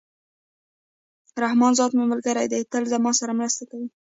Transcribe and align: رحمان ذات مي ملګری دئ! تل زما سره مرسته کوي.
رحمان 1.43 1.73
ذات 1.79 1.91
مي 1.97 2.05
ملګری 2.11 2.45
دئ! 2.51 2.61
تل 2.71 2.83
زما 2.93 3.11
سره 3.19 3.37
مرسته 3.39 3.63
کوي. 3.69 3.87